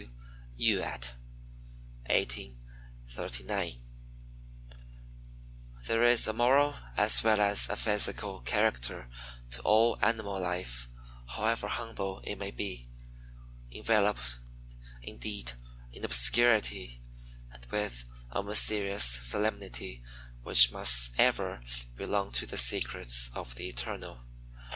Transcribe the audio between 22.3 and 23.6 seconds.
to the secrets of